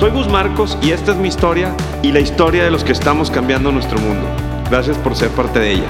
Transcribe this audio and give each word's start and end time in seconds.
Soy 0.00 0.12
Gus 0.12 0.28
Marcos 0.28 0.78
y 0.80 0.92
esta 0.92 1.12
es 1.12 1.18
mi 1.18 1.28
historia 1.28 1.76
y 2.02 2.10
la 2.10 2.20
historia 2.20 2.64
de 2.64 2.70
los 2.70 2.84
que 2.84 2.92
estamos 2.92 3.30
cambiando 3.30 3.70
nuestro 3.70 3.98
mundo. 3.98 4.26
Gracias 4.70 4.96
por 4.96 5.14
ser 5.14 5.28
parte 5.28 5.58
de 5.58 5.72
ella. 5.72 5.88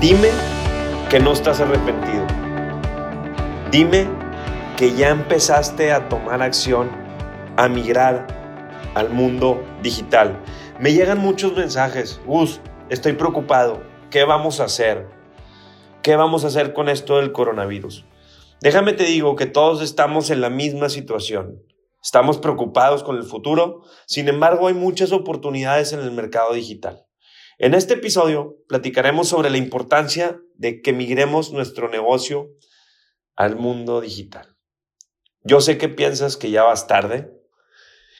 Dime 0.00 0.30
que 1.08 1.20
no 1.20 1.32
estás 1.32 1.60
arrepentido. 1.60 2.26
Dime 3.70 4.08
que 4.76 4.96
ya 4.96 5.10
empezaste 5.10 5.92
a 5.92 6.08
tomar 6.08 6.42
acción, 6.42 6.90
a 7.56 7.68
migrar 7.68 8.26
al 8.96 9.10
mundo 9.10 9.62
digital. 9.84 10.42
Me 10.80 10.94
llegan 10.94 11.18
muchos 11.18 11.56
mensajes. 11.56 12.20
Gus, 12.26 12.60
estoy 12.88 13.12
preocupado. 13.12 13.80
¿Qué 14.10 14.24
vamos 14.24 14.58
a 14.58 14.64
hacer? 14.64 15.06
¿Qué 16.02 16.16
vamos 16.16 16.42
a 16.42 16.48
hacer 16.48 16.72
con 16.72 16.88
esto 16.88 17.18
del 17.18 17.30
coronavirus? 17.30 18.04
Déjame 18.60 18.92
te 18.92 19.04
digo 19.04 19.36
que 19.36 19.46
todos 19.46 19.82
estamos 19.82 20.30
en 20.30 20.40
la 20.40 20.50
misma 20.50 20.88
situación. 20.88 21.62
Estamos 22.02 22.38
preocupados 22.38 23.02
con 23.02 23.16
el 23.16 23.24
futuro, 23.24 23.82
sin 24.06 24.28
embargo 24.28 24.68
hay 24.68 24.74
muchas 24.74 25.12
oportunidades 25.12 25.92
en 25.92 26.00
el 26.00 26.12
mercado 26.12 26.54
digital. 26.54 27.04
En 27.58 27.74
este 27.74 27.94
episodio 27.94 28.56
platicaremos 28.68 29.28
sobre 29.28 29.50
la 29.50 29.58
importancia 29.58 30.40
de 30.54 30.80
que 30.80 30.92
migremos 30.92 31.52
nuestro 31.52 31.88
negocio 31.88 32.50
al 33.34 33.56
mundo 33.56 34.00
digital. 34.00 34.56
Yo 35.42 35.60
sé 35.60 35.76
que 35.76 35.88
piensas 35.88 36.36
que 36.36 36.50
ya 36.50 36.62
vas 36.62 36.86
tarde, 36.86 37.32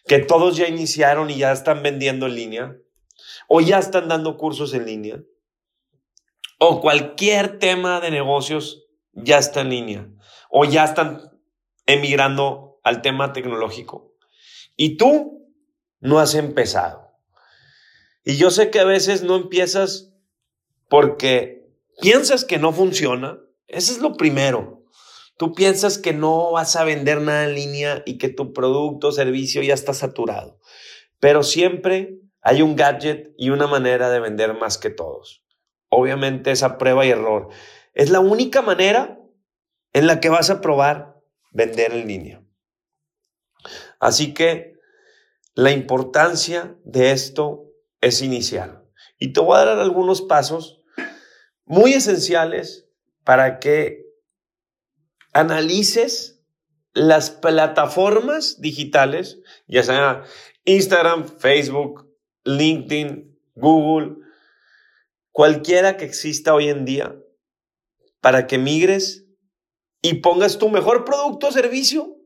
que 0.07 0.19
todos 0.19 0.57
ya 0.57 0.67
iniciaron 0.67 1.31
y 1.31 1.37
ya 1.39 1.53
están 1.53 1.83
vendiendo 1.83 2.27
en 2.27 2.35
línea, 2.35 2.77
o 3.49 3.61
ya 3.61 3.79
están 3.79 4.09
dando 4.09 4.37
cursos 4.37 4.75
en 4.75 4.87
línea, 4.87 5.23
o 6.59 6.81
cualquier 6.81 7.61
tema 7.61 8.01
de 8.01 8.11
negocios 8.11 8.87
ya 9.13 9.39
está 9.39 9.61
en 9.61 9.71
línea, 9.71 10.09
o 10.51 10.65
ya 10.65 10.85
están 10.85 11.31
emigrando 11.87 12.68
al 12.89 13.03
tema 13.03 13.33
tecnológico. 13.33 14.15
Y 14.77 14.97
tú 14.97 15.53
no 16.01 16.19
has 16.19 16.35
empezado. 16.35 17.13
Y 18.25 18.37
yo 18.37 18.51
sé 18.51 18.71
que 18.71 18.81
a 18.81 18.85
veces 18.85 19.23
no 19.23 19.37
empiezas 19.37 20.13
porque 20.89 21.69
piensas 22.01 22.45
que 22.45 22.59
no 22.59 22.73
funciona. 22.73 23.39
Eso 23.67 23.93
es 23.93 23.99
lo 23.99 24.15
primero. 24.15 24.85
Tú 25.37 25.53
piensas 25.53 25.99
que 25.99 26.15
no 26.15 26.53
vas 26.53 26.77
a 26.77 26.85
vender 26.85 27.21
nada 27.21 27.45
en 27.45 27.55
línea 27.55 28.03
y 28.07 28.19
que 28.19 28.29
tu 28.29 28.53
producto 28.53 29.09
o 29.09 29.13
servicio 29.13 29.63
ya 29.63 29.75
está 29.75 29.93
saturado. 29.93 30.59
Pero 31.21 31.43
siempre 31.43 32.21
hay 32.41 32.63
un 32.63 32.75
gadget 32.75 33.35
y 33.37 33.51
una 33.51 33.67
manera 33.67 34.09
de 34.09 34.21
vender 34.21 34.55
más 34.55 34.79
que 34.79 34.91
todos. 34.91 35.45
Obviamente 35.91 36.51
esa 36.51 36.79
prueba 36.79 37.05
y 37.05 37.11
error. 37.11 37.49
Es 37.93 38.11
la 38.11 38.21
única 38.21 38.63
manera 38.63 39.21
en 39.93 40.07
la 40.07 40.21
que 40.21 40.31
vas 40.31 40.49
a 40.49 40.61
probar 40.61 41.21
vender 41.53 41.93
en 41.93 42.09
línea. 42.09 42.48
Así 43.99 44.35
que 44.35 44.79
la 45.55 45.73
importancia 45.73 46.77
de 46.85 47.13
esto 47.13 47.73
es 48.01 48.23
inicial. 48.23 48.85
Y 49.19 49.33
te 49.33 49.41
voy 49.41 49.57
a 49.57 49.65
dar 49.65 49.79
algunos 49.79 50.23
pasos 50.23 50.81
muy 51.65 51.93
esenciales 51.95 52.89
para 53.25 53.59
que 53.59 54.07
analices 55.33 56.41
las 56.95 57.31
plataformas 57.31 58.61
digitales, 58.61 59.41
ya 59.67 59.83
sea 59.83 60.25
Instagram, 60.65 61.27
Facebook, 61.27 62.09
LinkedIn, 62.45 63.39
Google, 63.55 64.17
cualquiera 65.33 65.97
que 65.97 66.05
exista 66.05 66.55
hoy 66.55 66.69
en 66.69 66.85
día, 66.85 67.17
para 68.21 68.47
que 68.47 68.59
migres 68.59 69.27
y 70.03 70.15
pongas 70.15 70.59
tu 70.59 70.69
mejor 70.69 71.05
producto 71.05 71.49
o 71.49 71.53
servicio 71.53 72.18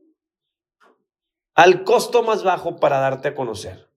al 1.55 1.83
costo 1.83 2.23
más 2.23 2.43
bajo 2.43 2.77
para 2.79 2.99
darte 2.99 3.29
a 3.29 3.35
conocer. 3.35 3.89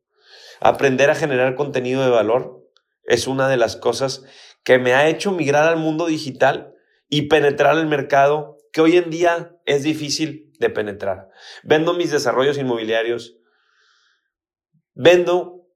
Aprender 0.61 1.11
a 1.11 1.15
generar 1.15 1.55
contenido 1.55 2.03
de 2.03 2.11
valor 2.11 2.67
es 3.05 3.27
una 3.27 3.49
de 3.49 3.56
las 3.56 3.77
cosas 3.77 4.25
que 4.65 4.78
me 4.78 4.94
ha 4.94 5.09
hecho 5.09 5.33
migrar 5.33 5.69
al 5.69 5.77
mundo 5.77 6.06
digital 6.06 6.75
y 7.09 7.22
penetrar 7.22 7.77
el 7.78 7.87
mercado 7.87 8.59
que 8.72 8.81
hoy 8.81 8.97
en 8.97 9.11
día 9.11 9.56
es 9.65 9.83
difícil 9.83 10.53
de 10.59 10.71
penetrar. 10.71 11.31
Vendo 11.62 11.94
mis 11.94 12.11
desarrollos 12.11 12.59
inmobiliarios, 12.59 13.37
vendo 14.94 15.67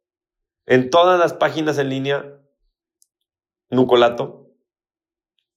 en 0.67 0.91
todas 0.91 1.19
las 1.19 1.35
páginas 1.35 1.79
en 1.79 1.89
línea 1.89 2.37
Nucolato, 3.71 4.51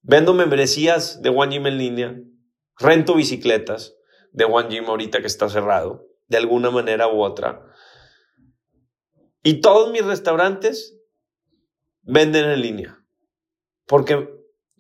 vendo 0.02 0.34
membresías 0.34 1.22
de 1.22 1.30
One 1.30 1.56
Gym 1.56 1.68
en 1.68 1.78
línea, 1.78 2.16
rento 2.78 3.16
bicicletas 3.16 3.96
de 4.32 4.46
One 4.46 4.70
Gym 4.70 4.86
ahorita 4.86 5.22
que 5.22 5.28
está 5.28 5.50
cerrado 5.50 6.13
de 6.34 6.40
alguna 6.40 6.72
manera 6.72 7.08
u 7.08 7.22
otra. 7.22 7.64
Y 9.44 9.62
todos 9.62 9.92
mis 9.92 10.04
restaurantes 10.04 10.98
venden 12.02 12.50
en 12.50 12.60
línea. 12.60 13.06
Porque 13.86 14.30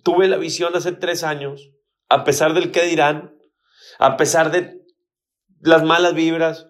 tuve 0.01 0.27
la 0.27 0.37
visión 0.37 0.75
hace 0.75 0.93
tres 0.93 1.23
años, 1.23 1.69
a 2.09 2.23
pesar 2.23 2.55
del 2.55 2.71
que 2.71 2.81
dirán, 2.85 3.37
a 3.99 4.17
pesar 4.17 4.49
de 4.49 4.81
las 5.59 5.83
malas 5.83 6.15
vibras 6.15 6.69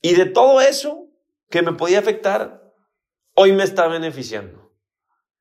y 0.00 0.14
de 0.14 0.24
todo 0.24 0.62
eso 0.62 1.10
que 1.50 1.60
me 1.60 1.74
podía 1.74 1.98
afectar, 1.98 2.62
hoy 3.34 3.52
me 3.52 3.64
está 3.64 3.86
beneficiando. 3.86 4.72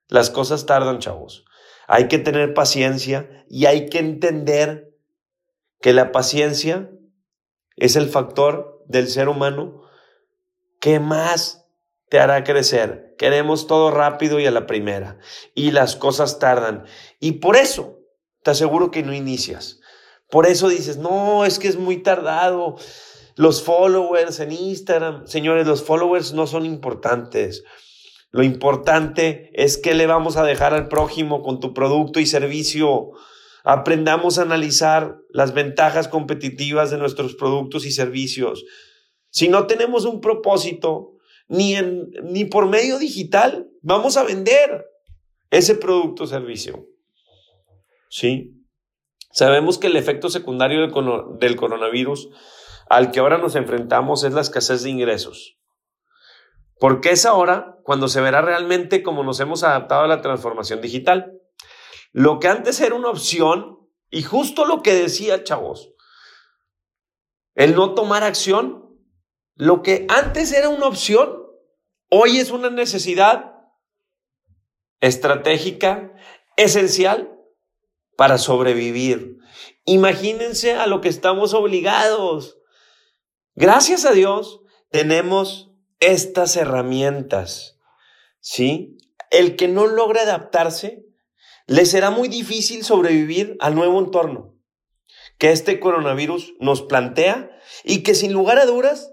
Las 0.09 0.30
cosas 0.30 0.66
tardan, 0.66 1.00
chavos. 1.00 1.46
Hay 1.88 2.09
que 2.09 2.19
tener 2.19 2.53
paciencia 2.53 3.46
y 3.47 3.68
hay 3.68 3.88
que 3.88 4.00
entender 4.00 4.94
que 5.80 5.94
la 5.94 6.12
paciencia 6.12 6.91
es 7.75 7.96
el 7.96 8.09
factor 8.09 8.84
del 8.88 9.08
ser 9.08 9.30
humano 9.30 9.84
que 10.80 11.00
más 11.00 11.66
te 12.09 12.19
hará 12.19 12.44
crecer. 12.44 13.16
Queremos 13.18 13.68
todo 13.68 13.91
rápido 13.91 14.40
y 14.40 14.46
a 14.46 14.52
la 14.52 14.68
primera. 14.68 15.18
Y 15.53 15.72
las 15.72 15.96
cosas 15.96 16.40
tardan. 16.40 16.85
Y 17.19 17.34
por 17.34 17.56
eso 17.56 18.00
te 18.44 18.52
aseguro 18.52 18.91
que 18.91 19.03
no 19.03 19.14
inicias. 19.14 19.80
Por 20.30 20.46
eso 20.47 20.69
dices, 20.69 20.97
no, 20.97 21.46
es 21.46 21.59
que 21.59 21.68
es 21.68 21.78
muy 21.78 21.97
tardado. 21.97 22.75
Los 23.35 23.64
followers 23.64 24.40
en 24.40 24.52
Instagram, 24.52 25.28
señores, 25.28 25.68
los 25.68 25.84
followers 25.84 26.34
no 26.34 26.47
son 26.47 26.66
importantes. 26.66 27.64
Lo 28.31 28.44
importante 28.44 29.52
es 29.53 29.78
que 29.78 29.94
le 29.94 30.08
vamos 30.08 30.38
a 30.38 30.44
dejar 30.44 30.74
al 30.74 30.88
prójimo 30.88 31.41
con 31.41 31.59
tu 31.59 31.74
producto 31.74 32.19
y 32.19 32.25
servicio. 32.25 33.12
Aprendamos 33.66 34.38
a 34.38 34.44
analizar 34.44 35.18
las 35.30 35.53
ventajas 35.53 36.08
competitivas 36.08 36.92
de 36.92 36.98
nuestros 36.98 37.36
productos 37.36 37.86
y 37.86 37.92
servicios. 37.92 38.64
Si 39.30 39.50
no 39.50 39.68
tenemos 39.68 40.06
un 40.06 40.22
propósito, 40.22 41.14
ni, 41.48 41.76
en, 41.76 42.09
ni 42.24 42.46
por 42.46 42.68
medio 42.68 42.98
digital, 43.00 43.68
vamos 43.81 44.18
a 44.18 44.24
vender 44.24 44.86
ese 45.50 45.76
producto 45.76 46.24
o 46.24 46.28
servicio. 46.28 46.88
¿Sí? 48.09 48.52
Sabemos 49.31 49.78
que 49.78 49.88
el 49.88 49.96
efecto 49.96 50.30
secundario 50.30 50.82
del, 50.82 50.94
del 51.40 51.56
coronavirus 51.56 52.30
al 52.90 53.12
que 53.12 53.20
ahora 53.20 53.38
nos 53.38 53.56
enfrentamos 53.56 54.24
es 54.24 54.34
la 54.34 54.42
escasez 54.42 54.84
de 54.84 54.92
ingresos. 54.92 55.58
Porque 56.80 57.09
es 57.09 57.26
ahora 57.26 57.78
cuando 57.84 58.08
se 58.08 58.22
verá 58.22 58.41
realmente 58.41 59.02
cómo 59.02 59.23
nos 59.23 59.40
hemos 59.40 59.64
adaptado 59.64 60.03
a 60.03 60.08
la 60.08 60.22
transformación 60.22 60.82
digital. 60.82 61.34
Lo 62.17 62.40
que 62.40 62.47
antes 62.47 62.79
era 62.79 62.96
una 62.96 63.09
opción, 63.09 63.90
y 64.09 64.23
justo 64.23 64.64
lo 64.64 64.82
que 64.82 64.94
decía, 64.94 65.44
chavos, 65.44 65.94
el 67.56 67.76
no 67.76 67.94
tomar 67.94 68.23
acción, 68.23 68.97
lo 69.56 69.82
que 69.82 70.06
antes 70.08 70.53
era 70.53 70.70
una 70.70 70.88
opción, 70.88 71.44
hoy 72.09 72.38
es 72.38 72.52
una 72.52 72.70
necesidad 72.70 73.56
estratégica, 75.02 76.14
esencial 76.56 77.38
para 78.16 78.38
sobrevivir. 78.38 79.40
Imagínense 79.84 80.76
a 80.76 80.88
lo 80.88 81.02
que 81.02 81.09
estamos 81.09 81.53
obligados. 81.53 82.61
Gracias 83.56 84.06
a 84.06 84.14
Dios 84.14 84.61
tenemos 84.90 85.70
estas 86.00 86.56
herramientas, 86.56 87.78
¿sí? 88.40 88.96
El 89.32 89.58
que 89.58 89.68
no 89.68 89.85
logra 89.85 90.22
adaptarse 90.22 91.04
le 91.67 91.85
será 91.85 92.12
muy 92.12 92.28
difícil 92.28 92.84
sobrevivir 92.84 93.58
al 93.59 93.76
nuevo 93.76 94.00
entorno 94.00 94.56
que 95.38 95.52
este 95.52 95.79
coronavirus 95.79 96.53
nos 96.59 96.82
plantea 96.82 97.52
y 97.84 98.03
que 98.03 98.16
sin 98.16 98.34
lugar 98.34 98.58
a 98.58 98.66
dudas 98.66 99.12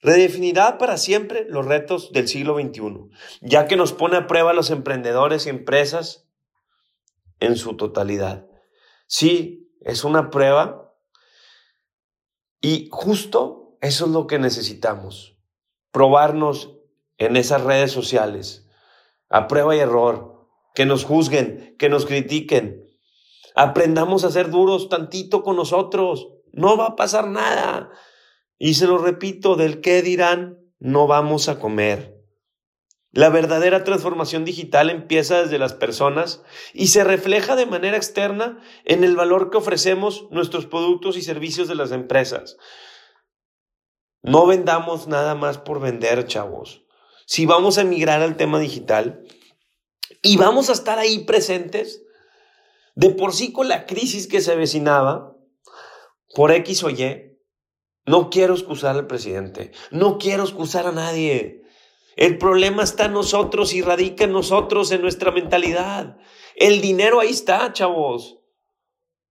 redefinirá 0.00 0.78
para 0.78 0.98
siempre 0.98 1.46
los 1.48 1.64
retos 1.64 2.12
del 2.12 2.28
siglo 2.28 2.56
XXI, 2.60 3.10
ya 3.40 3.66
que 3.66 3.76
nos 3.76 3.92
pone 3.92 4.16
a 4.16 4.26
prueba 4.26 4.50
a 4.50 4.54
los 4.54 4.70
emprendedores 4.70 5.46
y 5.46 5.50
empresas 5.50 6.28
en 7.40 7.56
su 7.56 7.76
totalidad. 7.76 8.46
Sí, 9.06 9.72
es 9.80 10.04
una 10.04 10.30
prueba 10.30 10.94
y 12.60 12.88
justo 12.92 13.76
eso 13.80 14.06
es 14.06 14.10
lo 14.12 14.26
que 14.26 14.38
necesitamos, 14.38 15.38
probarnos 15.90 16.76
en 17.18 17.36
esas 17.36 17.62
redes 17.62 17.92
sociales, 17.92 18.68
a 19.28 19.46
prueba 19.46 19.74
y 19.74 19.80
error, 19.80 20.33
que 20.74 20.84
nos 20.84 21.04
juzguen, 21.04 21.76
que 21.78 21.88
nos 21.88 22.04
critiquen. 22.04 22.84
Aprendamos 23.54 24.24
a 24.24 24.30
ser 24.30 24.50
duros 24.50 24.88
tantito 24.88 25.42
con 25.42 25.56
nosotros, 25.56 26.28
no 26.52 26.76
va 26.76 26.88
a 26.88 26.96
pasar 26.96 27.28
nada. 27.28 27.90
Y 28.58 28.74
se 28.74 28.86
lo 28.86 28.98
repito, 28.98 29.56
del 29.56 29.80
qué 29.80 30.02
dirán, 30.02 30.58
no 30.78 31.06
vamos 31.06 31.48
a 31.48 31.58
comer. 31.58 32.14
La 33.12 33.28
verdadera 33.28 33.84
transformación 33.84 34.44
digital 34.44 34.90
empieza 34.90 35.42
desde 35.42 35.60
las 35.60 35.72
personas 35.72 36.42
y 36.72 36.88
se 36.88 37.04
refleja 37.04 37.54
de 37.54 37.66
manera 37.66 37.96
externa 37.96 38.60
en 38.84 39.04
el 39.04 39.14
valor 39.14 39.50
que 39.50 39.58
ofrecemos 39.58 40.26
nuestros 40.32 40.66
productos 40.66 41.16
y 41.16 41.22
servicios 41.22 41.68
de 41.68 41.76
las 41.76 41.92
empresas. 41.92 42.56
No 44.22 44.46
vendamos 44.46 45.06
nada 45.06 45.36
más 45.36 45.58
por 45.58 45.80
vender, 45.80 46.26
chavos. 46.26 46.82
Si 47.24 47.46
vamos 47.46 47.78
a 47.78 47.82
emigrar 47.82 48.20
al 48.20 48.36
tema 48.36 48.58
digital 48.58 49.22
y 50.22 50.36
vamos 50.36 50.70
a 50.70 50.72
estar 50.72 50.98
ahí 50.98 51.20
presentes, 51.20 52.02
de 52.94 53.10
por 53.10 53.32
sí 53.32 53.52
con 53.52 53.68
la 53.68 53.86
crisis 53.86 54.26
que 54.26 54.40
se 54.40 54.52
avecinaba, 54.52 55.36
por 56.34 56.50
X 56.52 56.82
o 56.84 56.90
Y, 56.90 57.38
no 58.06 58.28
quiero 58.30 58.54
excusar 58.54 58.96
al 58.96 59.06
presidente, 59.06 59.72
no 59.90 60.18
quiero 60.18 60.42
excusar 60.42 60.86
a 60.86 60.92
nadie. 60.92 61.62
El 62.16 62.38
problema 62.38 62.82
está 62.82 63.06
en 63.06 63.12
nosotros 63.12 63.72
y 63.74 63.82
radica 63.82 64.24
en 64.24 64.32
nosotros, 64.32 64.92
en 64.92 65.02
nuestra 65.02 65.30
mentalidad. 65.30 66.16
El 66.54 66.80
dinero 66.80 67.20
ahí 67.20 67.30
está, 67.30 67.72
chavos. 67.72 68.38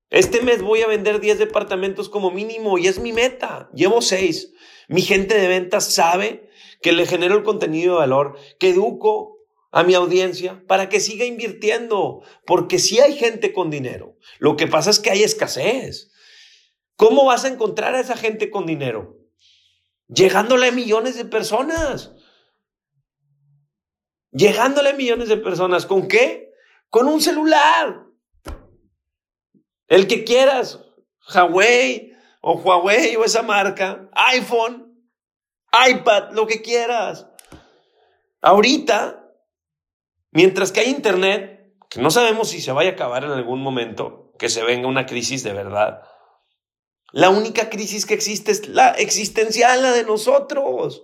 Este 0.10 0.42
mes 0.42 0.62
voy 0.62 0.82
a 0.82 0.88
vender 0.88 1.20
10 1.20 1.40
departamentos 1.40 2.10
como 2.10 2.30
mínimo 2.30 2.78
y 2.78 2.88
es 2.88 3.00
mi 3.00 3.14
meta. 3.14 3.70
Llevo 3.74 4.02
6. 4.02 4.54
Mi 4.88 5.02
gente 5.02 5.40
de 5.40 5.48
ventas 5.48 5.94
sabe 5.94 6.50
que 6.82 6.92
le 6.92 7.06
genero 7.06 7.36
el 7.36 7.44
contenido 7.44 7.94
de 7.94 8.00
valor, 8.00 8.38
que 8.60 8.70
educo 8.70 9.33
a 9.74 9.84
mi 9.84 9.96
audiencia 9.96 10.64
para 10.68 10.88
que 10.88 11.00
siga 11.00 11.26
invirtiendo, 11.26 12.22
porque 12.46 12.78
si 12.78 13.00
hay 13.00 13.18
gente 13.18 13.52
con 13.54 13.72
dinero. 13.72 14.18
Lo 14.38 14.56
que 14.56 14.68
pasa 14.68 14.92
es 14.92 15.00
que 15.00 15.10
hay 15.10 15.24
escasez. 15.24 16.12
¿Cómo 16.96 17.26
vas 17.26 17.44
a 17.44 17.48
encontrar 17.48 17.96
a 17.96 18.00
esa 18.00 18.16
gente 18.16 18.52
con 18.52 18.68
dinero? 18.68 19.18
Llegándole 20.08 20.68
a 20.68 20.72
millones 20.72 21.16
de 21.18 21.26
personas. 21.26 22.14
Llegándole 24.32 24.90
a 24.90 24.94
millones 24.94 25.28
de 25.28 25.38
personas. 25.38 25.88
¿Con 25.88 26.08
qué? 26.08 26.52
Con 26.90 27.08
un 27.08 27.20
celular. 27.20 28.06
El 29.88 30.06
que 30.06 30.24
quieras. 30.24 30.82
Huawei 31.34 32.14
o 32.42 32.60
Huawei 32.60 33.16
o 33.16 33.26
esa 33.26 33.42
marca. 33.42 34.08
iPhone, 34.14 35.04
iPad, 35.90 36.32
lo 36.34 36.46
que 36.46 36.62
quieras. 36.62 37.26
Ahorita, 38.40 39.23
mientras 40.34 40.72
que 40.72 40.82
hay 40.82 40.90
internet, 40.90 41.74
que 41.90 42.02
no 42.02 42.12
sabemos 42.12 42.50
si 42.50 42.62
se 42.62 42.72
vaya 42.72 42.92
a 42.92 42.94
acabar 42.94 43.24
en 43.24 43.32
algún 43.32 43.62
momento, 43.62 44.34
que 44.38 44.50
se 44.50 44.64
venga 44.64 44.88
una 44.88 45.06
crisis 45.06 45.44
de 45.44 45.54
verdad 45.54 46.02
la 47.14 47.30
única 47.30 47.70
crisis 47.70 48.08
que 48.08 48.16
existe 48.16 48.52
es 48.52 48.68
la 48.68 48.90
existencial, 48.90 49.84
la 49.84 49.92
de 49.92 50.04
nosotros. 50.04 51.04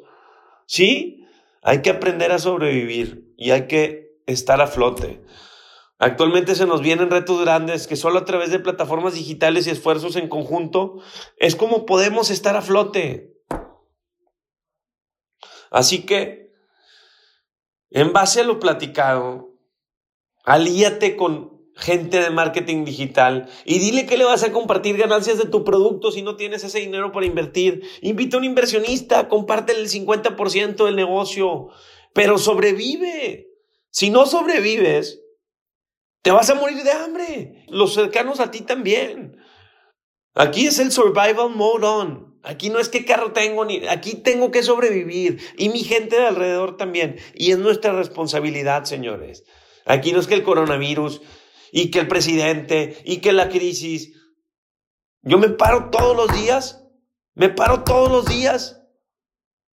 ¿Sí? 0.66 1.24
Hay 1.62 1.84
que 1.84 1.92
aprender 1.92 2.32
a 2.32 2.40
sobrevivir 2.40 3.32
y 3.38 3.52
hay 3.52 3.68
que 3.68 4.18
estar 4.26 4.60
a 4.60 4.66
flote. 4.66 5.24
Actualmente 6.00 6.56
se 6.56 6.66
nos 6.66 6.82
vienen 6.82 7.12
retos 7.12 7.40
grandes 7.42 7.86
que 7.86 7.96
solo 7.96 8.18
a 8.18 8.26
través 8.26 8.50
de 8.50 8.58
plataformas 8.58 9.14
digitales 9.14 9.68
y 9.68 9.70
esfuerzos 9.70 10.16
en 10.16 10.30
conjunto 10.30 10.96
es 11.38 11.56
como 11.56 11.86
podemos 11.86 12.32
estar 12.32 12.56
a 12.56 12.64
flote. 12.64 13.36
Así 15.70 16.08
que, 16.08 16.49
en 17.92 18.14
base 18.14 18.42
a 18.42 18.44
lo 18.44 18.60
platicado, 18.60 19.56
alíate 20.44 21.16
con 21.16 21.60
gente 21.76 22.20
de 22.22 22.30
marketing 22.30 22.84
digital 22.84 23.50
y 23.66 23.80
dile 23.80 24.06
que 24.06 24.18
le 24.18 24.26
vas 24.26 24.44
a 24.44 24.52
compartir 24.52 24.98
ganancias 24.98 25.38
de 25.38 25.46
tu 25.46 25.64
producto 25.64 26.12
si 26.12 26.22
no 26.22 26.36
tienes 26.36 26.64
ese 26.64 26.80
dinero 26.80 27.12
para 27.12 27.26
invertir. 27.26 27.84
Invita 28.02 28.38
a 28.38 28.40
un 28.40 28.46
inversionista, 28.46 29.30
compártele 29.30 29.80
el 29.80 29.90
50% 29.90 30.86
del 30.86 30.96
negocio, 30.96 31.70
pero 32.14 32.38
sobrevive. 32.38 33.48
Si 33.92 34.10
no 34.10 34.26
sobrevives, 34.26 35.22
te 36.22 36.32
vas 36.32 36.50
a 36.50 36.56
morir 36.56 36.84
de 36.84 36.92
hambre. 36.92 37.66
Los 37.70 37.94
cercanos 37.94 38.40
a 38.40 38.52
ti 38.52 38.62
también. 38.62 39.38
Aquí 40.36 40.68
es 40.68 40.80
el 40.80 40.92
survival 40.92 41.50
mode 41.50 41.86
on. 41.86 42.29
Aquí 42.44 42.70
no 42.70 42.80
es 42.80 42.90
qué 42.90 43.06
carro 43.06 43.34
tengo, 43.34 43.66
ni 43.66 43.86
aquí 43.88 44.16
tengo 44.16 44.52
que 44.52 44.64
sobrevivir. 44.64 45.40
Y 45.58 45.70
mi 45.70 45.84
gente 45.84 46.16
de 46.16 46.28
alrededor 46.28 46.78
también. 46.78 47.18
Y 47.34 47.52
es 47.52 47.58
nuestra 47.58 47.94
responsabilidad, 47.94 48.86
señores. 48.86 49.44
Aquí 49.86 50.12
no 50.12 50.20
es 50.20 50.28
que 50.28 50.36
el 50.36 50.44
coronavirus 50.44 51.22
y 51.72 51.92
que 51.92 52.00
el 52.00 52.08
presidente 52.08 52.98
y 53.04 53.18
que 53.18 53.34
la 53.34 53.50
crisis. 53.50 54.14
Yo 55.22 55.38
me 55.38 55.50
paro 55.50 55.90
todos 55.90 56.16
los 56.16 56.34
días, 56.40 56.86
me 57.34 57.50
paro 57.50 57.84
todos 57.84 58.10
los 58.10 58.26
días 58.26 58.82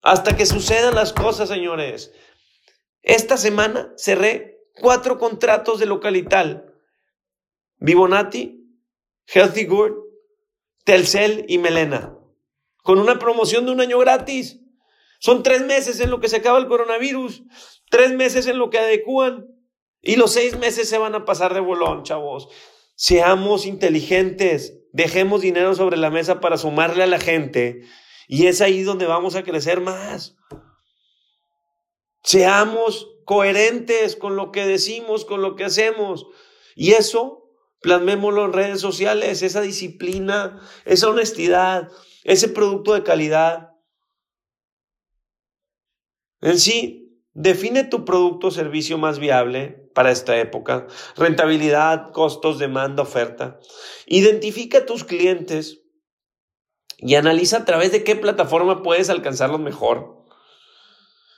hasta 0.03 0.37
que 0.37 0.47
sucedan 0.47 0.95
las 0.95 1.13
cosas, 1.13 1.49
señores. 1.49 2.13
Esta 3.03 3.37
semana 3.39 3.93
cerré 3.97 4.59
cuatro 4.75 5.19
contratos 5.19 5.81
de 5.81 5.87
localital. 5.87 6.75
Vivonati, 7.79 8.67
Healthy 9.27 9.65
Good, 9.65 9.93
Telcel 10.85 11.47
y 11.49 11.59
Melena. 11.59 12.20
Con 12.91 12.99
una 12.99 13.21
promoción 13.21 13.67
de 13.67 13.71
un 13.71 13.81
año 13.81 14.01
gratis. 14.01 14.59
Son 15.21 15.45
tres 15.45 15.63
meses 15.63 16.01
en 16.01 16.11
lo 16.11 16.19
que 16.19 16.29
se 16.29 16.39
acaba 16.39 16.59
el 16.59 16.67
coronavirus. 16.67 17.45
Tres 17.89 18.11
meses 18.15 18.49
en 18.49 18.59
lo 18.59 18.69
que 18.69 18.81
adecúan. 18.81 19.47
Y 20.03 20.17
los 20.17 20.33
seis 20.33 20.59
meses 20.59 20.89
se 20.89 20.99
van 20.99 21.15
a 21.15 21.25
pasar 21.25 21.55
de 21.55 21.61
bolón, 21.61 22.03
chavos. 22.03 22.49
Seamos 22.97 23.65
inteligentes, 23.65 24.81
dejemos 24.93 25.41
dinero 25.41 25.77
sobre 25.77 25.99
la 25.99 26.11
mesa 26.11 26.41
para 26.41 26.59
sumarle 26.59 27.05
a 27.05 27.07
la 27.07 27.21
gente 27.21 27.83
y 28.27 28.49
es 28.49 28.61
ahí 28.61 28.83
donde 28.83 29.07
vamos 29.07 29.37
a 29.37 29.45
crecer 29.45 29.81
más. 29.81 30.35
Seamos 32.25 33.07
coherentes 33.25 34.17
con 34.17 34.35
lo 34.35 34.51
que 34.51 34.67
decimos, 34.67 35.25
con 35.25 35.43
lo 35.43 35.55
que 35.55 35.63
hacemos. 35.63 36.27
Y 36.75 36.95
eso, 36.95 37.53
plasmémoslo 37.83 38.47
en 38.47 38.53
redes 38.53 38.81
sociales, 38.81 39.45
esa 39.45 39.61
disciplina, 39.61 40.61
esa 40.85 41.09
honestidad, 41.09 41.89
ese 42.25 42.49
producto 42.49 42.95
de 42.95 43.03
calidad. 43.03 43.71
En 46.41 46.59
sí, 46.59 47.23
define 47.33 47.85
tu 47.85 48.05
producto 48.05 48.49
o 48.49 48.51
servicio 48.51 48.99
más 48.99 49.19
viable 49.19 49.91
para 49.95 50.11
esta 50.11 50.39
época. 50.39 50.87
Rentabilidad, 51.17 52.13
costos, 52.13 52.59
demanda, 52.59 53.03
oferta. 53.03 53.59
Identifica 54.07 54.87
tus 54.87 55.05
clientes 55.05 55.81
y 56.99 57.15
analiza 57.15 57.59
a 57.59 57.65
través 57.65 57.93
de 57.93 58.05
qué 58.05 58.17
plataforma 58.17 58.83
puedes 58.83 59.11
alcanzarlos 59.11 59.61
mejor. 59.61 60.27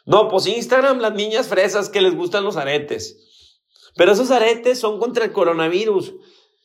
No, 0.04 0.28
pues 0.28 0.46
Instagram, 0.46 0.98
las 0.98 1.14
niñas 1.14 1.48
fresas 1.48 1.88
que 1.88 2.02
les 2.02 2.16
gustan 2.16 2.44
los 2.44 2.56
aretes. 2.56 3.50
Pero 3.94 4.12
esos 4.12 4.30
aretes 4.30 4.80
son 4.80 4.98
contra 4.98 5.24
el 5.24 5.32
coronavirus. 5.32 6.14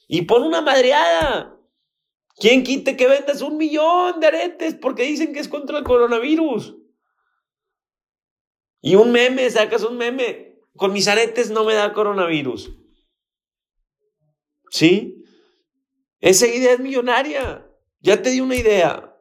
Y 0.08 0.24
pon 0.24 0.44
una 0.44 0.62
madreada. 0.62 1.57
¿Quién 2.39 2.63
quite 2.63 2.96
que 2.96 3.08
vendas 3.08 3.41
un 3.41 3.58
millón 3.58 4.20
de 4.20 4.27
aretes 4.27 4.75
porque 4.75 5.03
dicen 5.03 5.34
que 5.34 5.39
es 5.39 5.48
contra 5.48 5.77
el 5.77 5.84
coronavirus? 5.84 6.75
Y 8.82 8.96
un 8.96 9.12
meme, 9.12 9.50
sacas 9.50 9.84
un 9.84 9.98
meme 9.98 10.48
con 10.77 10.94
mis 10.94 11.08
aretes 11.08 11.50
no 11.50 11.65
me 11.65 11.74
da 11.74 11.91
coronavirus. 11.91 12.72
¿Sí? 14.70 15.24
Esa 16.20 16.48
idea 16.48 16.74
es 16.74 16.79
millonaria. 16.79 17.67
Ya 18.00 18.22
te 18.22 18.29
di 18.29 18.39
una 18.39 18.56
idea. 18.56 19.15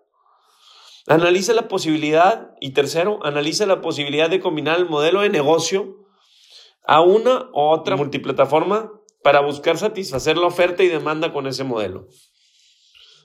Analiza 1.09 1.55
la 1.55 1.69
posibilidad, 1.69 2.55
y 2.61 2.73
tercero, 2.73 3.21
analiza 3.25 3.65
la 3.65 3.81
posibilidad 3.81 4.29
de 4.29 4.41
combinar 4.41 4.79
el 4.79 4.89
modelo 4.89 5.23
de 5.23 5.31
negocio 5.31 6.07
a 6.85 7.01
una 7.01 7.49
u 7.53 7.61
otra 7.61 7.97
multiplataforma 7.97 8.93
para 9.23 9.41
buscar 9.41 9.79
satisfacer 9.79 10.37
la 10.37 10.47
oferta 10.47 10.83
y 10.83 10.89
demanda 10.89 11.33
con 11.33 11.47
ese 11.47 11.65
modelo. 11.65 12.09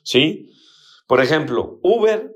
¿Sí? 0.04 0.52
Por 1.08 1.22
ejemplo, 1.22 1.80
Uber 1.84 2.36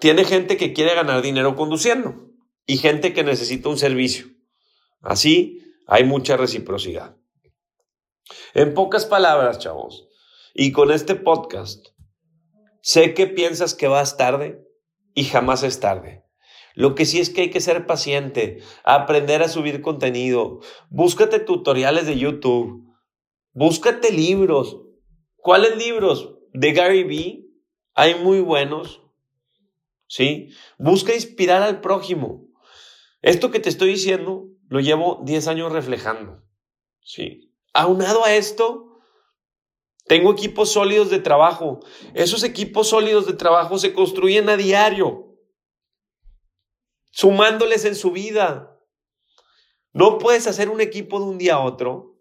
tiene 0.00 0.24
gente 0.24 0.56
que 0.56 0.72
quiere 0.72 0.94
ganar 0.94 1.22
dinero 1.22 1.56
conduciendo 1.56 2.30
y 2.66 2.78
gente 2.78 3.12
que 3.12 3.24
necesita 3.24 3.68
un 3.68 3.78
servicio. 3.78 4.26
Así 5.00 5.62
hay 5.86 6.04
mucha 6.04 6.36
reciprocidad. 6.36 7.16
En 8.54 8.74
pocas 8.74 9.06
palabras, 9.06 9.58
chavos, 9.58 10.08
y 10.54 10.72
con 10.72 10.90
este 10.92 11.14
podcast, 11.14 11.88
sé 12.82 13.14
que 13.14 13.26
piensas 13.26 13.74
que 13.74 13.88
vas 13.88 14.16
tarde, 14.16 14.64
y 15.14 15.24
jamás 15.24 15.62
es 15.62 15.80
tarde. 15.80 16.24
Lo 16.74 16.94
que 16.94 17.04
sí 17.04 17.20
es 17.20 17.30
que 17.30 17.42
hay 17.42 17.50
que 17.50 17.60
ser 17.60 17.86
paciente, 17.86 18.62
aprender 18.84 19.42
a 19.42 19.48
subir 19.48 19.82
contenido. 19.82 20.60
Búscate 20.88 21.40
tutoriales 21.40 22.06
de 22.06 22.16
YouTube. 22.16 22.86
Búscate 23.52 24.12
libros. 24.12 24.78
¿Cuáles 25.36 25.76
libros? 25.76 26.36
De 26.52 26.72
Gary 26.72 27.04
Vee. 27.04 27.46
Hay 27.94 28.14
muy 28.16 28.40
buenos. 28.40 29.02
¿Sí? 30.06 30.50
Busca 30.78 31.14
inspirar 31.14 31.62
al 31.62 31.80
prójimo. 31.80 32.48
Esto 33.22 33.50
que 33.50 33.60
te 33.60 33.68
estoy 33.68 33.90
diciendo 33.90 34.48
lo 34.68 34.80
llevo 34.80 35.20
10 35.24 35.48
años 35.48 35.72
reflejando. 35.72 36.42
¿Sí? 37.02 37.52
Aunado 37.72 38.24
a 38.24 38.34
esto, 38.34 39.00
tengo 40.06 40.32
equipos 40.32 40.72
sólidos 40.72 41.10
de 41.10 41.20
trabajo. 41.20 41.80
Esos 42.14 42.42
equipos 42.42 42.88
sólidos 42.88 43.26
de 43.26 43.34
trabajo 43.34 43.78
se 43.78 43.92
construyen 43.92 44.48
a 44.48 44.56
diario 44.56 45.30
sumándoles 47.10 47.84
en 47.84 47.94
su 47.94 48.12
vida. 48.12 48.78
No 49.92 50.18
puedes 50.18 50.46
hacer 50.46 50.68
un 50.68 50.80
equipo 50.80 51.18
de 51.18 51.26
un 51.26 51.38
día 51.38 51.54
a 51.54 51.60
otro. 51.60 52.20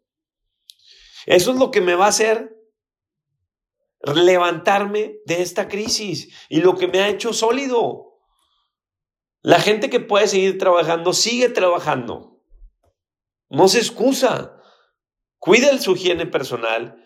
Eso 1.25 1.51
es 1.51 1.57
lo 1.57 1.71
que 1.71 1.81
me 1.81 1.95
va 1.95 2.05
a 2.05 2.09
hacer 2.09 2.58
levantarme 4.01 5.19
de 5.25 5.41
esta 5.41 5.67
crisis 5.67 6.33
y 6.49 6.61
lo 6.61 6.75
que 6.75 6.87
me 6.87 6.99
ha 6.99 7.09
hecho 7.09 7.33
sólido. 7.33 8.19
La 9.41 9.59
gente 9.59 9.89
que 9.89 9.99
puede 9.99 10.27
seguir 10.27 10.57
trabajando, 10.57 11.13
sigue 11.13 11.49
trabajando. 11.49 12.41
No 13.49 13.67
se 13.67 13.79
excusa. 13.79 14.55
Cuida 15.37 15.77
su 15.77 15.93
higiene 15.93 16.25
personal, 16.25 17.01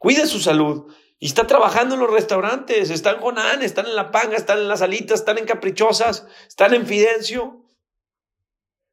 cuida 0.00 0.26
su 0.26 0.40
salud 0.40 0.92
y 1.20 1.26
está 1.26 1.46
trabajando 1.46 1.94
en 1.94 2.00
los 2.00 2.10
restaurantes, 2.10 2.90
están 2.90 3.16
en 3.16 3.22
Jonán, 3.22 3.62
están 3.62 3.86
en 3.86 3.94
La 3.94 4.10
Panga, 4.10 4.36
están 4.36 4.58
en 4.58 4.68
las 4.68 4.82
alitas, 4.82 5.20
están 5.20 5.38
en 5.38 5.46
Caprichosas, 5.46 6.26
están 6.48 6.74
en 6.74 6.86
Fidencio, 6.86 7.64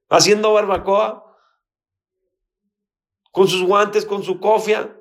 haciendo 0.10 0.54
barbacoa, 0.54 1.26
con 3.32 3.48
sus 3.48 3.64
guantes, 3.64 4.06
con 4.06 4.24
su 4.24 4.40
cofia. 4.40 4.96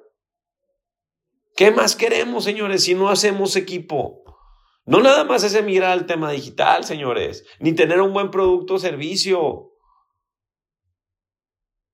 ¿Qué 1.56 1.70
más 1.70 1.94
queremos, 1.94 2.44
señores, 2.44 2.84
si 2.84 2.94
no 2.94 3.08
hacemos 3.08 3.54
equipo? 3.54 4.24
No 4.86 5.00
nada 5.00 5.24
más 5.24 5.44
es 5.44 5.54
emigrar 5.54 5.92
al 5.92 6.06
tema 6.06 6.30
digital, 6.30 6.84
señores, 6.84 7.44
ni 7.60 7.72
tener 7.72 8.00
un 8.00 8.12
buen 8.12 8.30
producto 8.30 8.74
o 8.74 8.78
servicio. 8.78 9.70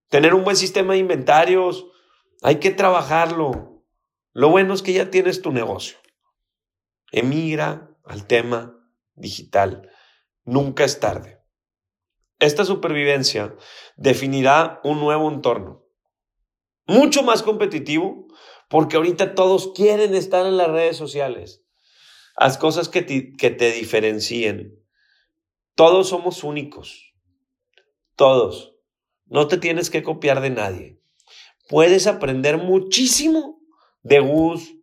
Tener 0.09 0.35
un 0.35 0.45
buen 0.45 0.57
sistema 0.57 0.95
de 0.95 1.01
inventarios, 1.01 1.87
hay 2.43 2.57
que 2.57 2.71
trabajarlo. 2.71 3.85
Lo 4.33 4.49
bueno 4.49 4.75
es 4.75 4.83
que 4.83 4.93
ya 4.93 5.11
tienes 5.11 5.43
tu 5.43 5.53
negocio. 5.53 5.99
Emigra 7.13 7.97
al 8.05 8.27
tema 8.27 8.77
digital. 9.15 9.91
Nunca 10.45 10.85
es 10.85 10.99
tarde. 11.01 11.41
Esta 12.39 12.65
supervivencia 12.65 13.55
definirá 13.97 14.81
un 14.83 14.99
nuevo 14.99 15.31
entorno, 15.31 15.85
mucho 16.87 17.23
más 17.23 17.43
competitivo, 17.43 18.27
porque 18.71 18.97
ahorita 18.97 19.35
todos 19.35 19.73
quieren 19.75 20.15
estar 20.15 20.47
en 20.47 20.57
las 20.57 20.69
redes 20.69 20.97
sociales. 20.97 21.65
Haz 22.37 22.57
cosas 22.57 22.89
que 22.89 23.03
te, 23.03 23.33
que 23.37 23.51
te 23.51 23.73
diferencien. 23.73 24.81
Todos 25.75 26.11
somos 26.11 26.45
únicos. 26.45 27.13
Todos. 28.15 28.77
No 29.27 29.49
te 29.49 29.59
tienes 29.59 29.91
que 29.91 30.05
copiar 30.05 30.41
de 30.41 30.51
nadie. 30.51 31.01
Puedes 31.69 32.07
aprender 32.07 32.59
muchísimo 32.59 33.61
de 34.03 34.21
Gus, 34.21 34.77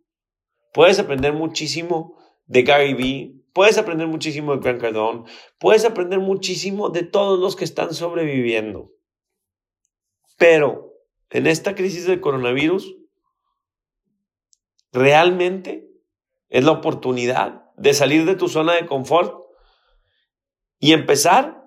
puedes 0.74 0.98
aprender 0.98 1.32
muchísimo 1.32 2.14
de 2.46 2.64
Gary 2.64 2.92
Vee, 2.92 3.42
puedes 3.54 3.78
aprender 3.78 4.06
muchísimo 4.06 4.52
de 4.52 4.60
Grant 4.60 4.82
Cardone, 4.82 5.24
puedes 5.58 5.86
aprender 5.86 6.18
muchísimo 6.18 6.90
de 6.90 7.04
todos 7.04 7.40
los 7.40 7.56
que 7.56 7.64
están 7.64 7.94
sobreviviendo. 7.94 8.92
Pero 10.36 10.92
en 11.30 11.46
esta 11.46 11.74
crisis 11.74 12.06
del 12.06 12.20
coronavirus, 12.20 12.97
realmente 14.92 15.88
es 16.48 16.64
la 16.64 16.72
oportunidad 16.72 17.64
de 17.76 17.94
salir 17.94 18.24
de 18.24 18.34
tu 18.34 18.48
zona 18.48 18.74
de 18.74 18.86
confort 18.86 19.34
y 20.78 20.92
empezar 20.92 21.64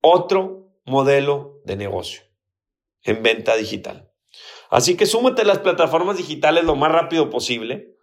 otro 0.00 0.74
modelo 0.84 1.60
de 1.64 1.76
negocio 1.76 2.22
en 3.02 3.22
venta 3.22 3.56
digital. 3.56 4.10
Así 4.70 4.96
que 4.96 5.06
súmate 5.06 5.42
a 5.42 5.46
las 5.46 5.58
plataformas 5.58 6.16
digitales 6.16 6.64
lo 6.64 6.76
más 6.76 6.90
rápido 6.90 7.30
posible. 7.30 7.96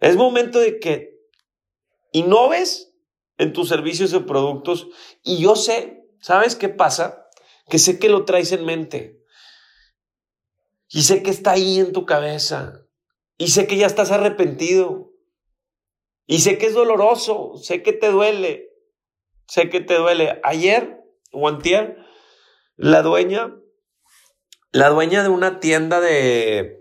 Es 0.00 0.16
momento 0.16 0.60
de 0.60 0.78
que 0.78 1.18
innoves 2.12 2.94
en 3.38 3.52
tus 3.52 3.68
servicios 3.68 4.12
o 4.14 4.26
productos. 4.26 4.88
Y 5.22 5.38
yo 5.38 5.56
sé, 5.56 6.04
¿sabes 6.20 6.56
qué 6.56 6.68
pasa? 6.68 7.26
Que 7.68 7.78
sé 7.78 7.98
que 7.98 8.08
lo 8.08 8.24
traes 8.24 8.52
en 8.52 8.64
mente. 8.64 9.17
Y 10.88 11.02
sé 11.02 11.22
que 11.22 11.30
está 11.30 11.52
ahí 11.52 11.78
en 11.78 11.92
tu 11.92 12.06
cabeza. 12.06 12.86
Y 13.36 13.48
sé 13.48 13.66
que 13.66 13.76
ya 13.76 13.86
estás 13.86 14.10
arrepentido. 14.10 15.12
Y 16.26 16.40
sé 16.40 16.58
que 16.58 16.66
es 16.66 16.74
doloroso. 16.74 17.56
Sé 17.56 17.82
que 17.82 17.92
te 17.92 18.10
duele. 18.10 18.70
Sé 19.46 19.70
que 19.70 19.80
te 19.80 19.94
duele. 19.94 20.40
Ayer 20.42 21.00
o 21.32 21.48
antier, 21.48 21.96
la 22.76 23.02
dueña 23.02 23.54
la 24.72 24.90
dueña 24.90 25.22
de 25.22 25.28
una 25.28 25.60
tienda 25.60 26.00
de... 26.00 26.76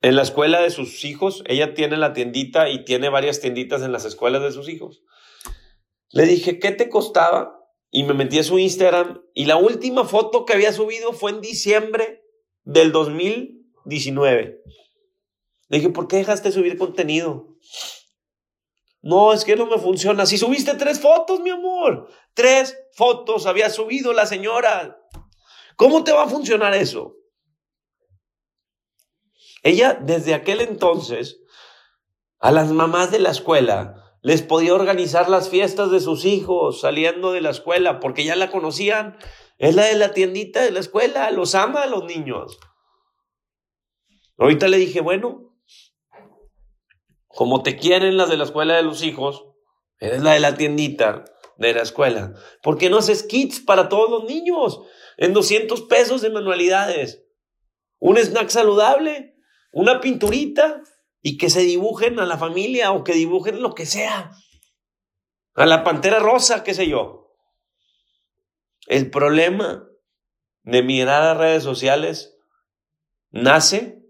En 0.00 0.14
la 0.14 0.22
escuela 0.22 0.60
de 0.60 0.70
sus 0.70 1.04
hijos, 1.04 1.42
ella 1.46 1.74
tiene 1.74 1.96
la 1.96 2.12
tiendita 2.12 2.68
y 2.68 2.84
tiene 2.84 3.08
varias 3.08 3.40
tienditas 3.40 3.82
en 3.82 3.90
las 3.90 4.04
escuelas 4.04 4.42
de 4.42 4.52
sus 4.52 4.68
hijos. 4.68 5.02
Le 6.10 6.24
dije, 6.24 6.60
¿qué 6.60 6.70
te 6.70 6.88
costaba? 6.88 7.58
Y 7.90 8.04
me 8.04 8.14
metí 8.14 8.38
a 8.38 8.44
su 8.44 8.58
Instagram 8.58 9.22
y 9.34 9.46
la 9.46 9.56
última 9.56 10.04
foto 10.04 10.44
que 10.44 10.52
había 10.52 10.72
subido 10.72 11.12
fue 11.12 11.32
en 11.32 11.40
diciembre 11.40 12.22
del 12.68 12.92
2019. 12.92 14.62
Le 15.68 15.78
dije, 15.78 15.90
¿por 15.90 16.06
qué 16.06 16.16
dejaste 16.16 16.48
de 16.48 16.54
subir 16.54 16.76
contenido? 16.76 17.56
No, 19.00 19.32
es 19.32 19.44
que 19.44 19.56
no 19.56 19.66
me 19.66 19.78
funciona. 19.78 20.26
Si 20.26 20.36
subiste 20.36 20.74
tres 20.74 21.00
fotos, 21.00 21.40
mi 21.40 21.50
amor. 21.50 22.10
Tres 22.34 22.78
fotos 22.92 23.46
había 23.46 23.70
subido 23.70 24.12
la 24.12 24.26
señora. 24.26 24.98
¿Cómo 25.76 26.04
te 26.04 26.12
va 26.12 26.24
a 26.24 26.28
funcionar 26.28 26.74
eso? 26.74 27.14
Ella 29.62 29.94
desde 29.94 30.34
aquel 30.34 30.60
entonces 30.60 31.40
a 32.38 32.52
las 32.52 32.70
mamás 32.70 33.10
de 33.10 33.18
la 33.18 33.30
escuela 33.30 34.07
les 34.22 34.42
podía 34.42 34.74
organizar 34.74 35.28
las 35.28 35.48
fiestas 35.48 35.90
de 35.90 36.00
sus 36.00 36.24
hijos 36.24 36.80
saliendo 36.80 37.32
de 37.32 37.40
la 37.40 37.50
escuela 37.50 38.00
porque 38.00 38.24
ya 38.24 38.36
la 38.36 38.50
conocían. 38.50 39.16
Es 39.58 39.74
la 39.74 39.84
de 39.84 39.94
la 39.94 40.12
tiendita 40.12 40.62
de 40.62 40.70
la 40.70 40.80
escuela, 40.80 41.30
los 41.30 41.54
ama 41.54 41.82
a 41.82 41.86
los 41.86 42.04
niños. 42.04 42.58
Ahorita 44.36 44.68
le 44.68 44.78
dije, 44.78 45.00
bueno, 45.00 45.54
como 47.26 47.62
te 47.62 47.76
quieren 47.76 48.16
las 48.16 48.28
de 48.28 48.36
la 48.36 48.44
escuela 48.44 48.76
de 48.76 48.82
los 48.82 49.02
hijos, 49.02 49.46
eres 49.98 50.22
la 50.22 50.32
de 50.32 50.40
la 50.40 50.54
tiendita 50.54 51.24
de 51.56 51.74
la 51.74 51.82
escuela. 51.82 52.34
¿Por 52.62 52.78
qué 52.78 52.88
no 52.88 52.98
haces 52.98 53.24
kits 53.24 53.60
para 53.60 53.88
todos 53.88 54.10
los 54.10 54.24
niños? 54.24 54.80
en 55.18 55.34
200 55.34 55.82
pesos 55.82 56.22
de 56.22 56.30
manualidades. 56.30 57.26
Un 57.98 58.16
snack 58.16 58.48
saludable, 58.48 59.36
una 59.72 60.00
pinturita 60.00 60.82
y 61.20 61.36
que 61.36 61.50
se 61.50 61.60
dibujen 61.60 62.18
a 62.20 62.26
la 62.26 62.38
familia 62.38 62.92
o 62.92 63.04
que 63.04 63.12
dibujen 63.12 63.62
lo 63.62 63.74
que 63.74 63.86
sea. 63.86 64.30
A 65.54 65.66
la 65.66 65.84
pantera 65.84 66.18
rosa, 66.18 66.62
qué 66.62 66.74
sé 66.74 66.88
yo. 66.88 67.34
El 68.86 69.10
problema 69.10 69.88
de 70.62 70.82
mirar 70.82 71.22
a 71.22 71.34
redes 71.34 71.62
sociales 71.62 72.36
nace 73.30 74.02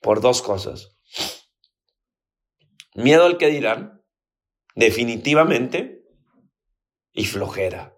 por 0.00 0.20
dos 0.20 0.42
cosas. 0.42 0.96
Miedo 2.94 3.24
al 3.24 3.38
que 3.38 3.48
dirán, 3.48 4.02
definitivamente, 4.74 6.02
y 7.12 7.24
flojera. 7.24 7.96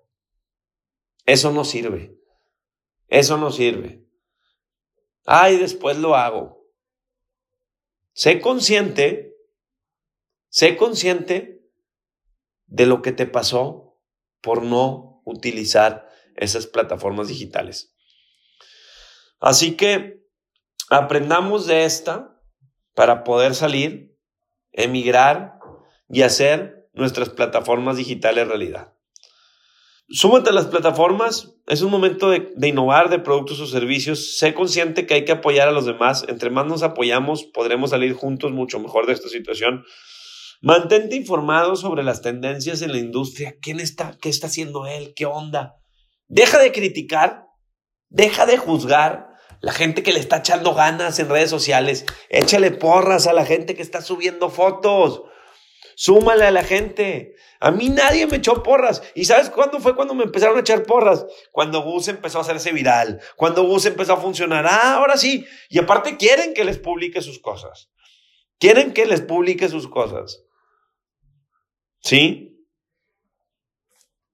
Eso 1.27 1.53
no 1.53 1.65
sirve. 1.65 2.17
Eso 3.09 3.39
no 3.39 3.51
sirve. 3.51 4.05
Ay, 5.25 5.57
después 5.57 5.99
lo 5.99 6.15
hago. 6.15 6.54
Sé 8.15 8.41
consciente, 8.41 9.37
sé 10.49 10.77
consciente 10.77 11.69
de 12.67 12.87
lo 12.87 13.03
que 13.03 13.11
te 13.11 13.27
pasó 13.27 14.01
por 14.41 14.63
no 14.63 15.21
utilizar 15.25 16.09
esas 16.37 16.69
plataformas 16.69 17.27
digitales. 17.27 17.93
Así 19.41 19.77
que 19.77 20.25
aprendamos 20.91 21.67
de 21.67 21.85
esta 21.85 22.41
para 22.95 23.25
poder 23.25 23.57
salir, 23.57 24.17
emigrar 24.71 25.59
y 26.09 26.23
hacer 26.23 26.89
nuestras 26.93 27.31
plataformas 27.31 27.97
digitales 27.97 28.47
realidad. 28.47 28.94
Súmate 30.09 30.51
a 30.51 30.53
las 30.53 30.67
plataformas, 30.67 31.55
es 31.67 31.81
un 31.81 31.91
momento 31.91 32.29
de, 32.29 32.53
innovar 32.63 33.09
de 33.09 33.19
productos 33.19 33.59
o 33.61 33.67
servicios. 33.67 34.37
Sé 34.37 34.53
consciente 34.53 35.07
que 35.07 35.15
hay 35.15 35.25
que 35.25 35.33
apoyar 35.33 35.69
a 35.69 35.73
los 35.73 35.87
demás. 35.87 36.27
Entre 36.29 36.51
más 36.51 36.67
nos 36.67 36.83
apoyamos, 36.83 37.45
podremos 37.45 37.91
salir 37.91 38.13
juntos 38.13 38.53
mucho 38.53 38.79
mejor 38.79 39.07
de 39.07 39.15
esta 39.15 39.29
situación. 39.29 39.85
Mantente 40.61 41.17
informado 41.17 41.77
sobre 41.77 42.03
las 42.03 42.21
tendencias 42.21 42.83
en 42.83 42.93
la 42.93 42.99
industria. 42.99 43.57
¿Quién 43.63 43.81
está? 43.81 44.17
¿Qué 44.21 44.29
está 44.29 44.49
haciendo 44.49 44.87
él? 44.87 45.15
¿Qué 45.17 45.25
onda? 45.25 45.77
Deja 46.27 46.59
de 46.59 46.73
criticar, 46.73 47.47
deja 48.11 48.45
de 48.45 48.59
juzgar 48.59 49.29
la 49.63 49.73
gente 49.73 50.03
que 50.03 50.13
le 50.13 50.21
está 50.21 50.39
echando 50.39 50.75
ganas 50.75 51.19
en 51.19 51.31
redes 51.31 51.49
sociales. 51.49 52.05
Échale 52.29 52.71
porras 52.71 53.27
a 53.27 53.33
la 53.33 53.47
gente 53.47 53.75
que 53.75 53.83
está 53.83 54.03
subiendo 54.03 54.51
fotos. 54.51 55.23
Súmale 55.97 56.45
a 56.47 56.51
la 56.51 56.65
gente. 56.65 57.35
A 57.61 57.71
mí 57.71 57.89
nadie 57.89 58.27
me 58.27 58.39
echó 58.39 58.63
porras. 58.63 59.03
¿Y 59.15 59.25
sabes 59.25 59.51
cuándo 59.51 59.81
fue 59.81 59.95
cuando 59.95 60.15
me 60.15 60.25
empezaron 60.25 60.57
a 60.57 60.61
echar 60.61 60.85
porras? 60.85 61.27
Cuando 61.53 61.83
Gus 61.83 62.09
empezó 62.09 62.39
a 62.39 62.41
hacerse 62.43 62.73
viral. 62.73 63.21
Cuando 63.37 63.65
Gus 63.65 63.87
empezó 63.87 64.15
a 64.15 64.21
funcionar. 64.21 64.67
Ah, 64.67 64.95
ahora 64.97 65.17
sí. 65.17 65.47
Y 65.69 65.79
aparte 65.79 66.17
quieren 66.17 66.55
que 66.55 66.65
les 66.65 66.79
publique 66.79 67.23
sus 67.23 67.39
cosas. 67.39 67.91
Quieren 68.59 68.93
que 68.93 69.07
les 69.07 69.21
publique 69.21 69.69
sus 69.69 69.89
cosas. 69.89 70.45
¿Sí? 72.01 72.67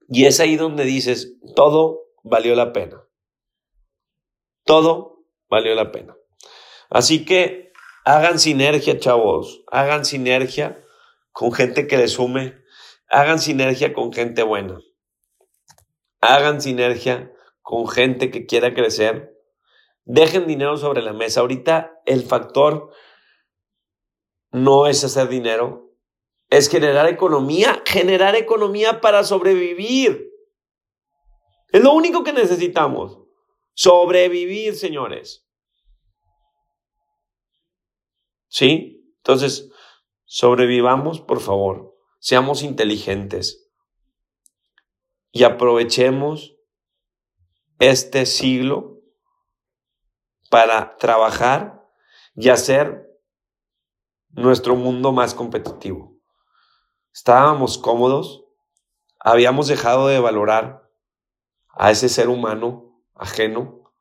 Y 0.08 0.24
es 0.24 0.40
ahí 0.40 0.56
donde 0.56 0.84
dices, 0.84 1.36
todo 1.54 2.00
valió 2.24 2.54
la 2.56 2.72
pena. 2.72 3.04
Todo 4.64 5.24
valió 5.48 5.74
la 5.74 5.92
pena. 5.92 6.16
Así 6.90 7.24
que 7.24 7.70
hagan 8.04 8.40
sinergia, 8.40 8.98
chavos. 8.98 9.62
Hagan 9.70 10.04
sinergia 10.04 10.84
con 11.40 11.52
gente 11.52 11.86
que 11.86 11.96
les 11.96 12.12
sume. 12.12 12.62
Hagan 13.08 13.38
sinergia 13.38 13.94
con 13.94 14.12
gente 14.12 14.42
buena. 14.42 14.78
Hagan 16.20 16.60
sinergia 16.60 17.32
con 17.62 17.88
gente 17.88 18.30
que 18.30 18.44
quiera 18.44 18.74
crecer. 18.74 19.34
Dejen 20.04 20.46
dinero 20.46 20.76
sobre 20.76 21.00
la 21.00 21.14
mesa. 21.14 21.40
Ahorita 21.40 21.98
el 22.04 22.24
factor 22.24 22.92
no 24.50 24.86
es 24.86 25.02
hacer 25.02 25.30
dinero, 25.30 25.94
es 26.50 26.68
generar 26.68 27.08
economía, 27.08 27.82
generar 27.86 28.36
economía 28.36 29.00
para 29.00 29.24
sobrevivir. 29.24 30.30
Es 31.72 31.82
lo 31.82 31.94
único 31.94 32.22
que 32.22 32.34
necesitamos. 32.34 33.18
Sobrevivir, 33.72 34.74
señores. 34.74 35.48
¿Sí? 38.48 39.10
Entonces, 39.16 39.70
sobrevivamos, 40.30 41.20
por 41.20 41.40
favor. 41.40 41.96
Seamos 42.20 42.62
inteligentes. 42.62 43.68
Y 45.32 45.42
aprovechemos 45.42 46.54
este 47.80 48.26
siglo 48.26 49.00
para 50.48 50.96
trabajar 50.98 51.84
y 52.36 52.48
hacer 52.48 53.10
nuestro 54.28 54.76
mundo 54.76 55.10
más 55.10 55.34
competitivo. 55.34 56.16
Estábamos 57.12 57.76
cómodos, 57.76 58.44
habíamos 59.18 59.66
dejado 59.66 60.06
de 60.06 60.20
valorar 60.20 60.88
a 61.70 61.90
ese 61.90 62.08
ser 62.08 62.28
humano 62.28 63.02
ajeno, 63.16 63.92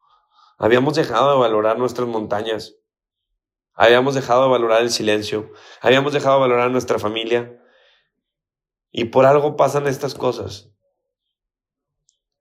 habíamos 0.59 0.93
dejado 0.93 1.31
de 1.31 1.39
valorar 1.39 1.79
nuestras 1.79 2.07
montañas, 2.07 2.75
habíamos 3.79 4.13
dejado 4.13 4.43
de 4.43 4.49
valorar 4.49 4.81
el 4.81 4.91
silencio, 4.91 5.53
habíamos 5.79 6.11
dejado 6.11 6.35
de 6.35 6.41
valorar 6.41 6.69
nuestra 6.69 6.99
familia 6.99 7.63
y 8.91 9.05
por 9.05 9.25
algo 9.25 9.55
pasan 9.55 9.87
estas 9.87 10.15
cosas. 10.15 10.69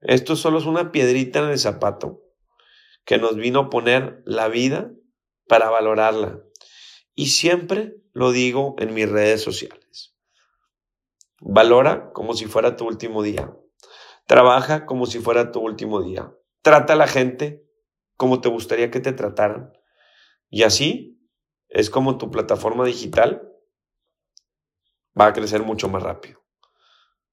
Esto 0.01 0.35
solo 0.35 0.57
es 0.57 0.65
una 0.65 0.91
piedrita 0.91 1.39
en 1.39 1.51
el 1.51 1.57
zapato 1.57 2.21
que 3.05 3.17
nos 3.17 3.37
vino 3.37 3.59
a 3.59 3.69
poner 3.69 4.21
la 4.25 4.49
vida 4.49 4.91
para 5.47 5.69
valorarla. 5.69 6.43
Y 7.15 7.27
siempre 7.27 7.95
lo 8.11 8.33
digo 8.33 8.75
en 8.77 8.93
mis 8.93 9.09
redes 9.09 9.41
sociales. 9.41 10.13
Valora 11.39 12.11
como 12.11 12.33
si 12.33 12.47
fuera 12.47 12.75
tu 12.75 12.85
último 12.85 13.23
día. 13.23 13.55
Trabaja 14.27 14.85
como 14.85 15.05
si 15.05 15.19
fuera 15.19 15.51
tu 15.51 15.61
último 15.61 16.01
día. 16.01 16.33
Trata 16.63 16.93
a 16.93 16.97
la 16.97 17.07
gente 17.07 17.65
como 18.17 18.41
te 18.41 18.49
gustaría 18.49 18.91
que 18.91 18.99
te 18.99 19.13
trataran. 19.13 19.71
Y 20.49 20.63
así 20.63 21.18
es 21.69 21.89
como 21.89 22.17
tu 22.17 22.31
plataforma 22.31 22.85
digital 22.85 23.49
va 25.19 25.27
a 25.27 25.33
crecer 25.33 25.63
mucho 25.63 25.87
más 25.87 26.03
rápido. 26.03 26.43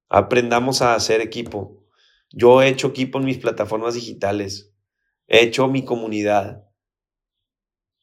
Aprendamos 0.08 0.82
a 0.82 0.94
hacer 0.94 1.20
equipo. 1.20 1.84
Yo 2.30 2.62
he 2.62 2.68
hecho 2.68 2.88
equipo 2.88 3.18
en 3.18 3.24
mis 3.24 3.38
plataformas 3.38 3.94
digitales. 3.94 4.72
He 5.26 5.42
hecho 5.42 5.66
mi 5.68 5.84
comunidad. 5.84 6.68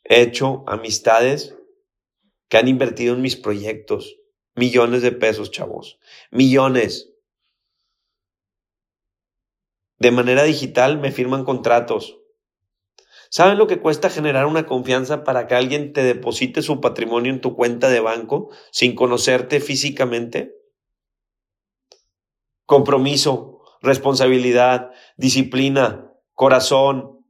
He 0.04 0.22
hecho 0.22 0.64
amistades 0.68 1.56
que 2.50 2.58
han 2.58 2.68
invertido 2.68 3.14
en 3.14 3.22
mis 3.22 3.36
proyectos. 3.36 4.18
Millones 4.56 5.02
de 5.02 5.12
pesos, 5.12 5.52
chavos. 5.52 6.00
Millones. 6.32 7.14
De 9.98 10.12
manera 10.12 10.44
digital 10.44 11.00
me 11.00 11.12
firman 11.12 11.46
contratos. 11.46 12.20
¿Saben 13.36 13.58
lo 13.58 13.66
que 13.66 13.80
cuesta 13.80 14.12
generar 14.12 14.46
una 14.46 14.68
confianza 14.68 15.24
para 15.24 15.48
que 15.48 15.56
alguien 15.56 15.92
te 15.92 16.04
deposite 16.04 16.62
su 16.62 16.80
patrimonio 16.80 17.34
en 17.34 17.42
tu 17.42 17.56
cuenta 17.56 17.90
de 17.90 18.00
banco 18.00 18.52
sin 18.70 18.94
conocerte 18.94 19.60
físicamente? 19.60 20.54
Compromiso, 22.68 23.64
responsabilidad, 23.82 24.92
disciplina, 25.18 26.14
corazón. 26.34 27.26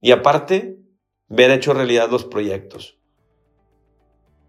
Y 0.00 0.10
aparte, 0.10 0.80
ver 1.28 1.52
hecho 1.52 1.72
realidad 1.72 2.10
los 2.10 2.24
proyectos. 2.24 2.98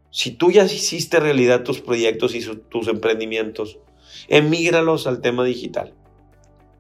Si 0.10 0.32
tú 0.32 0.50
ya 0.50 0.63
hiciste 0.63 1.20
realidad 1.20 1.62
tus 1.62 1.80
proyectos 1.80 2.34
y 2.34 2.44
tus 2.72 2.88
emprendimientos, 2.88 3.78
emígralos 4.30 5.06
al 5.06 5.22
tema 5.22 5.44
digital. 5.44 5.94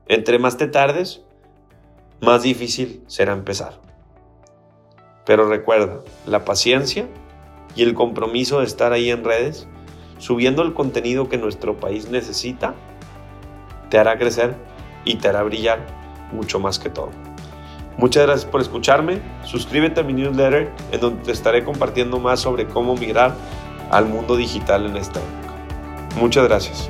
Entre 0.07 0.39
más 0.39 0.57
te 0.57 0.65
tardes, 0.65 1.23
más 2.23 2.43
difícil 2.43 3.03
será 3.07 3.33
empezar. 3.33 3.79
Pero 5.25 5.47
recuerda, 5.47 5.99
la 6.25 6.45
paciencia 6.45 7.07
y 7.75 7.83
el 7.83 7.93
compromiso 7.93 8.59
de 8.59 8.65
estar 8.65 8.93
ahí 8.93 9.09
en 9.09 9.23
redes, 9.23 9.67
subiendo 10.17 10.63
el 10.63 10.73
contenido 10.73 11.29
que 11.29 11.37
nuestro 11.37 11.77
país 11.77 12.09
necesita, 12.09 12.75
te 13.89 13.97
hará 13.97 14.17
crecer 14.17 14.55
y 15.05 15.15
te 15.15 15.27
hará 15.27 15.43
brillar 15.43 15.85
mucho 16.31 16.59
más 16.59 16.79
que 16.79 16.89
todo. 16.89 17.11
Muchas 17.97 18.23
gracias 18.23 18.49
por 18.49 18.61
escucharme. 18.61 19.21
Suscríbete 19.43 20.01
a 20.01 20.03
mi 20.03 20.13
newsletter 20.13 20.71
en 20.91 20.99
donde 20.99 21.23
te 21.23 21.31
estaré 21.31 21.63
compartiendo 21.63 22.19
más 22.19 22.39
sobre 22.39 22.67
cómo 22.67 22.95
migrar 22.95 23.35
al 23.91 24.05
mundo 24.05 24.35
digital 24.35 24.85
en 24.87 24.97
esta 24.97 25.19
época. 25.19 25.53
Muchas 26.19 26.47
gracias. 26.47 26.89